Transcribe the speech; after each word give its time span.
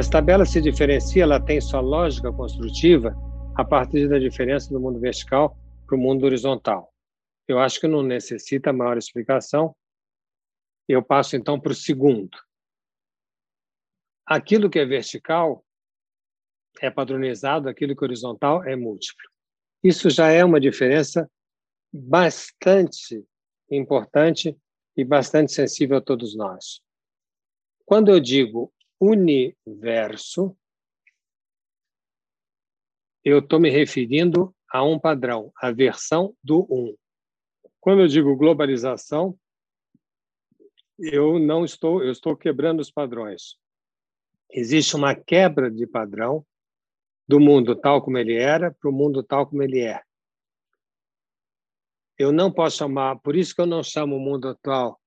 Essa 0.00 0.12
tabela 0.12 0.46
se 0.46 0.62
diferencia, 0.62 1.24
ela 1.24 1.38
tem 1.38 1.60
sua 1.60 1.82
lógica 1.82 2.32
construtiva 2.32 3.14
a 3.54 3.62
partir 3.62 4.08
da 4.08 4.18
diferença 4.18 4.72
do 4.72 4.80
mundo 4.80 4.98
vertical 4.98 5.54
para 5.86 5.94
o 5.94 6.00
mundo 6.00 6.24
horizontal. 6.24 6.90
Eu 7.46 7.58
acho 7.58 7.78
que 7.78 7.86
não 7.86 8.02
necessita 8.02 8.72
maior 8.72 8.96
explicação. 8.96 9.76
Eu 10.88 11.02
passo 11.02 11.36
então 11.36 11.60
para 11.60 11.72
o 11.72 11.74
segundo. 11.74 12.30
Aquilo 14.24 14.70
que 14.70 14.78
é 14.78 14.86
vertical 14.86 15.62
é 16.80 16.90
padronizado, 16.90 17.68
aquilo 17.68 17.94
que 17.94 18.02
é 18.02 18.06
horizontal 18.06 18.64
é 18.64 18.74
múltiplo. 18.74 19.28
Isso 19.84 20.08
já 20.08 20.28
é 20.28 20.42
uma 20.42 20.58
diferença 20.58 21.30
bastante 21.92 23.22
importante 23.70 24.56
e 24.96 25.04
bastante 25.04 25.52
sensível 25.52 25.98
a 25.98 26.00
todos 26.00 26.34
nós. 26.34 26.80
Quando 27.84 28.10
eu 28.10 28.18
digo 28.18 28.72
universo, 29.00 30.54
eu 33.24 33.38
estou 33.38 33.58
me 33.58 33.70
referindo 33.70 34.54
a 34.70 34.84
um 34.84 34.98
padrão, 34.98 35.50
a 35.56 35.70
versão 35.70 36.36
do 36.44 36.66
um. 36.70 36.94
Quando 37.80 38.02
eu 38.02 38.08
digo 38.08 38.36
globalização, 38.36 39.38
eu 40.98 41.38
não 41.38 41.64
estou, 41.64 42.04
eu 42.04 42.12
estou 42.12 42.36
quebrando 42.36 42.80
os 42.80 42.90
padrões. 42.90 43.56
Existe 44.50 44.94
uma 44.96 45.14
quebra 45.14 45.70
de 45.70 45.86
padrão 45.86 46.44
do 47.26 47.40
mundo 47.40 47.74
tal 47.74 48.02
como 48.02 48.18
ele 48.18 48.34
era 48.34 48.70
para 48.70 48.90
o 48.90 48.92
mundo 48.92 49.22
tal 49.22 49.46
como 49.46 49.62
ele 49.62 49.80
é. 49.80 50.02
Eu 52.18 52.32
não 52.32 52.52
posso 52.52 52.76
chamar, 52.76 53.18
por 53.20 53.34
isso 53.34 53.54
que 53.54 53.62
eu 53.62 53.66
não 53.66 53.82
chamo 53.82 54.16
o 54.16 54.20
mundo 54.20 54.48
atual 54.48 54.99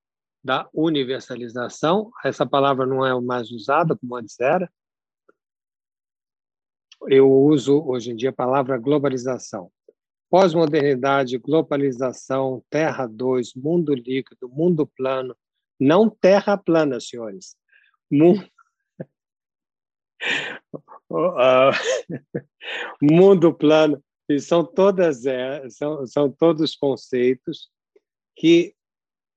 da 0.44 0.67
universalização, 0.73 2.11
essa 2.23 2.45
palavra 2.45 2.86
não 2.86 3.05
é 3.05 3.19
mais 3.22 3.52
usada 3.52 3.95
como 3.95 4.16
antes 4.16 4.39
era. 4.39 4.69
Eu 7.08 7.31
uso 7.31 7.83
hoje 7.86 8.11
em 8.11 8.16
dia 8.16 8.30
a 8.30 8.33
palavra 8.33 8.77
globalização. 8.77 9.71
Pós-modernidade, 10.30 11.38
globalização, 11.38 12.64
Terra 12.69 13.08
2, 13.08 13.53
mundo 13.53 13.94
líquido, 13.94 14.49
mundo 14.49 14.88
plano, 14.88 15.36
não 15.80 16.09
Terra 16.09 16.58
plana, 16.58 16.99
senhores. 16.99 17.55
Mundo, 18.11 18.45
mundo 23.02 23.53
plano, 23.53 24.03
e 24.30 24.39
são 24.39 24.66
todas 24.66 25.25
é, 25.25 25.69
são, 25.69 26.08
são 26.08 26.31
todos 26.31 26.75
conceitos 26.75 27.69
que 28.36 28.73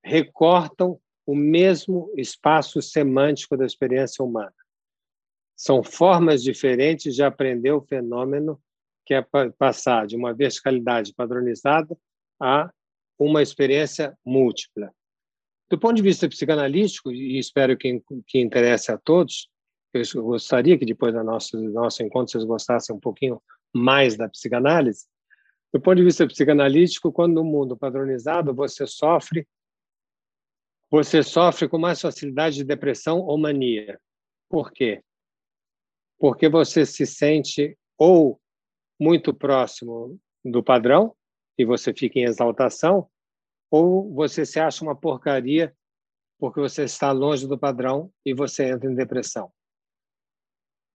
recortam 0.07 1.01
o 1.27 1.35
mesmo 1.35 2.13
espaço 2.17 2.81
semântico 2.81 3.57
da 3.57 3.67
experiência 3.67 4.25
humana. 4.25 4.55
São 5.57 5.83
formas 5.83 6.45
diferentes 6.45 7.17
de 7.17 7.25
aprender 7.25 7.73
o 7.73 7.83
fenômeno 7.83 8.63
que 9.05 9.15
é 9.15 9.27
passar 9.59 10.07
de 10.07 10.15
uma 10.15 10.33
verticalidade 10.33 11.13
padronizada 11.13 11.99
a 12.41 12.71
uma 13.19 13.43
experiência 13.43 14.17
múltipla. 14.25 14.93
Do 15.69 15.77
ponto 15.77 15.97
de 15.97 16.03
vista 16.03 16.29
psicanalítico, 16.29 17.11
e 17.11 17.37
espero 17.37 17.77
que, 17.77 18.01
que 18.29 18.39
interesse 18.39 18.93
a 18.93 18.99
todos, 18.99 19.49
eu 19.93 20.23
gostaria 20.23 20.79
que 20.79 20.85
depois 20.85 21.13
do 21.15 21.25
nosso, 21.25 21.57
do 21.57 21.73
nosso 21.73 22.05
encontro 22.05 22.31
vocês 22.31 22.45
gostassem 22.45 22.95
um 22.95 23.01
pouquinho 23.01 23.43
mais 23.75 24.17
da 24.17 24.29
psicanálise. 24.29 25.07
Do 25.73 25.81
ponto 25.81 25.97
de 25.97 26.05
vista 26.05 26.27
psicanalítico, 26.29 27.11
quando 27.11 27.35
no 27.35 27.45
mundo 27.45 27.77
padronizado 27.77 28.55
você 28.55 28.87
sofre 28.87 29.49
você 30.97 31.23
sofre 31.23 31.69
com 31.69 31.77
mais 31.77 32.01
facilidade 32.01 32.57
de 32.57 32.65
depressão 32.65 33.21
ou 33.21 33.37
mania. 33.37 34.01
Por 34.49 34.73
quê? 34.73 35.03
Porque 36.19 36.49
você 36.49 36.87
se 36.87 37.05
sente 37.05 37.77
ou 37.99 38.41
muito 38.99 39.35
próximo 39.35 40.19
do 40.43 40.63
padrão 40.63 41.15
e 41.59 41.67
você 41.67 41.93
fica 41.93 42.19
em 42.19 42.25
exaltação, 42.25 43.11
ou 43.71 44.11
você 44.15 44.47
se 44.47 44.59
acha 44.59 44.83
uma 44.83 44.97
porcaria 44.97 45.77
porque 46.39 46.61
você 46.61 46.85
está 46.85 47.13
longe 47.13 47.47
do 47.47 47.59
padrão 47.59 48.11
e 48.25 48.33
você 48.33 48.71
entra 48.71 48.91
em 48.91 48.95
depressão. 48.95 49.53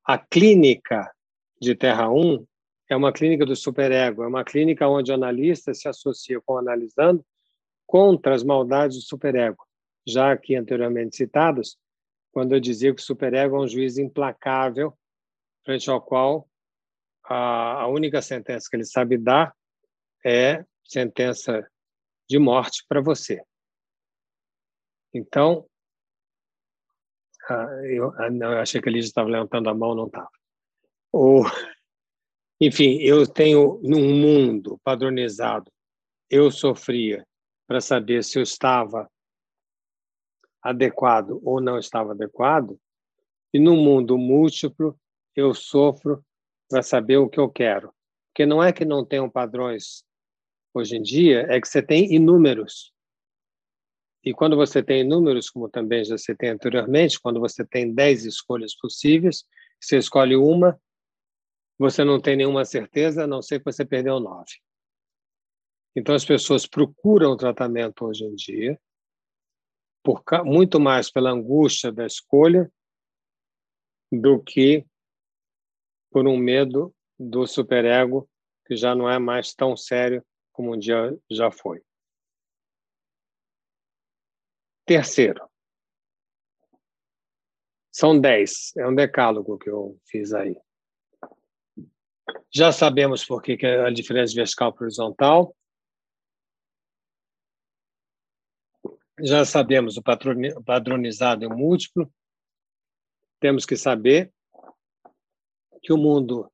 A 0.03 0.18
clínica 0.18 1.12
de 1.59 1.75
Terra 1.75 2.09
1 2.12 2.44
é 2.89 2.95
uma 2.95 3.13
clínica 3.13 3.45
do 3.45 3.56
superego, 3.56 4.23
é 4.23 4.28
uma 4.28 4.44
clínica 4.44 4.88
onde 4.88 5.12
o 5.12 5.16
analista 5.16 5.75
se 5.75 5.88
associa 5.88 6.41
com 6.41 6.53
o 6.53 6.57
analisando 6.57 7.23
contra 7.85 8.33
as 8.33 8.44
maldades 8.44 8.97
do 8.97 9.03
superego 9.03 9.63
já 10.06 10.31
aqui 10.31 10.56
anteriormente 10.56 11.16
citados, 11.16 11.78
quando 12.31 12.53
eu 12.53 12.59
dizia 12.59 12.94
que 12.94 13.01
o 13.01 13.06
superego 13.06 13.56
é 13.56 13.59
um 13.59 13.67
juiz 13.67 13.97
implacável, 13.97 14.97
frente 15.63 15.89
ao 15.89 16.01
qual 16.01 16.47
a, 17.23 17.81
a 17.81 17.88
única 17.88 18.22
sentença 18.22 18.67
que 18.69 18.75
ele 18.75 18.85
sabe 18.85 19.17
dar 19.17 19.56
é 20.25 20.66
sentença 20.84 21.67
de 22.29 22.39
morte 22.39 22.85
para 22.88 23.01
você. 23.01 23.44
Então, 25.13 25.67
eu, 27.83 28.12
não, 28.31 28.53
eu 28.53 28.59
achei 28.59 28.81
que 28.81 28.88
a 28.88 28.91
Lígia 28.91 29.09
estava 29.09 29.29
levantando 29.29 29.69
a 29.69 29.73
mão, 29.73 29.94
não 29.94 30.07
estava. 30.07 30.29
Ou, 31.12 31.44
enfim, 32.62 32.97
eu 33.01 33.28
tenho 33.28 33.79
num 33.83 34.16
mundo 34.16 34.79
padronizado, 34.83 35.69
eu 36.29 36.50
sofria 36.50 37.25
para 37.68 37.81
saber 37.81 38.23
se 38.23 38.39
eu 38.39 38.44
estava 38.44 39.10
adequado 40.61 41.41
ou 41.44 41.59
não 41.59 41.77
estava 41.77 42.11
adequado, 42.11 42.79
e 43.53 43.59
no 43.59 43.75
mundo 43.75 44.17
múltiplo 44.17 44.97
eu 45.35 45.53
sofro 45.53 46.23
para 46.69 46.81
saber 46.81 47.17
o 47.17 47.29
que 47.29 47.39
eu 47.39 47.49
quero. 47.49 47.94
Porque 48.29 48.45
não 48.45 48.63
é 48.63 48.71
que 48.71 48.85
não 48.85 49.05
tenham 49.05 49.29
padrões 49.29 50.05
hoje 50.73 50.95
em 50.95 51.01
dia, 51.01 51.45
é 51.50 51.59
que 51.59 51.67
você 51.67 51.81
tem 51.81 52.13
inúmeros. 52.13 52.94
E 54.23 54.33
quando 54.33 54.55
você 54.55 54.83
tem 54.83 55.01
inúmeros, 55.01 55.50
como 55.50 55.67
também 55.67 56.05
já 56.05 56.17
citei 56.17 56.50
anteriormente, 56.50 57.19
quando 57.19 57.39
você 57.39 57.66
tem 57.66 57.94
10 57.94 58.25
escolhas 58.25 58.75
possíveis, 58.75 59.44
você 59.79 59.97
escolhe 59.97 60.35
uma, 60.35 60.79
você 61.77 62.03
não 62.03 62.21
tem 62.21 62.35
nenhuma 62.35 62.63
certeza, 62.63 63.23
a 63.23 63.27
não 63.27 63.41
ser 63.41 63.59
que 63.59 63.66
você 63.66 63.83
perdeu 63.83 64.19
nove. 64.19 64.51
Então 65.95 66.16
as 66.16 66.23
pessoas 66.23 66.66
procuram 66.66 67.35
tratamento 67.35 68.05
hoje 68.05 68.23
em 68.23 68.35
dia 68.35 68.79
por, 70.03 70.23
muito 70.44 70.79
mais 70.79 71.12
pela 71.12 71.31
angústia 71.31 71.91
da 71.91 72.06
escolha 72.06 72.72
do 74.12 74.41
que 74.41 74.85
por 76.12 76.28
um 76.28 76.38
medo 76.38 76.94
do 77.17 77.47
superego 77.47 78.29
que 78.66 78.75
já 78.75 78.94
não 78.94 79.09
é 79.09 79.17
mais 79.17 79.53
tão 79.53 79.78
sério 79.78 80.25
como 80.51 80.73
um 80.73 80.78
dia 80.78 81.17
já 81.29 81.51
foi. 81.51 81.81
Terceiro, 84.85 85.50
são 87.91 88.19
dez, 88.19 88.72
é 88.78 88.88
um 88.88 88.95
decálogo 88.95 89.57
que 89.57 89.69
eu 89.69 89.97
fiz 90.06 90.33
aí. 90.33 90.57
Já 92.53 92.72
sabemos 92.72 93.25
por 93.25 93.41
que 93.41 93.57
é 93.62 93.85
a 93.85 93.89
diferença 93.89 94.33
vertical 94.33 94.73
para 94.73 94.83
horizontal. 94.83 95.56
Já 99.23 99.45
sabemos 99.45 99.97
o 99.97 100.03
padronizado 100.65 101.43
e 101.43 101.47
o 101.47 101.55
múltiplo. 101.55 102.11
Temos 103.39 103.65
que 103.65 103.77
saber 103.77 104.31
que 105.81 105.93
o 105.93 105.97
mundo 105.97 106.51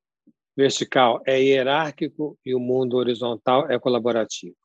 vertical 0.56 1.22
é 1.26 1.40
hierárquico 1.40 2.38
e 2.46 2.54
o 2.54 2.60
mundo 2.60 2.98
horizontal 2.98 3.70
é 3.70 3.80
colaborativo. 3.80 4.58